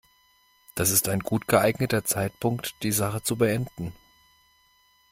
Das 0.73 0.89
ist 0.89 1.09
ein 1.09 1.19
gut 1.19 1.47
geeigneter 1.47 2.03
Zeitpunkt, 2.03 2.73
die 2.81 2.91
Sache 2.91 3.21
zu 3.21 3.35
beenden. 3.35 3.93